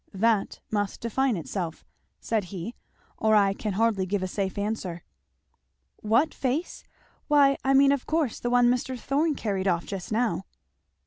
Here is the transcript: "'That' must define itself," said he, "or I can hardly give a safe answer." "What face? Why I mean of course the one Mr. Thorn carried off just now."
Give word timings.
"'That' 0.15 0.59
must 0.71 0.99
define 0.99 1.37
itself," 1.37 1.85
said 2.19 2.45
he, 2.45 2.73
"or 3.19 3.35
I 3.35 3.53
can 3.53 3.73
hardly 3.73 4.07
give 4.07 4.23
a 4.23 4.27
safe 4.27 4.57
answer." 4.57 5.03
"What 5.97 6.33
face? 6.33 6.83
Why 7.27 7.55
I 7.63 7.75
mean 7.75 7.91
of 7.91 8.07
course 8.07 8.39
the 8.39 8.49
one 8.49 8.71
Mr. 8.71 8.99
Thorn 8.99 9.35
carried 9.35 9.67
off 9.67 9.85
just 9.85 10.11
now." 10.11 10.45